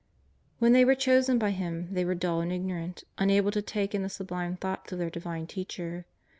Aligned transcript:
When 0.57 0.71
they 0.73 0.83
were 0.83 0.95
chosen 0.95 1.37
by 1.37 1.51
Him 1.51 1.93
they 1.93 2.03
were 2.03 2.15
dull 2.15 2.41
and 2.41 2.51
ignorant, 2.51 3.03
un 3.19 3.29
able 3.29 3.51
to 3.51 3.61
take 3.61 3.93
in 3.93 4.01
the 4.01 4.09
sublime 4.09 4.55
thoughts 4.57 4.91
of 4.91 4.97
their 4.97 5.11
Divine 5.11 5.45
Teacher. 5.45 6.07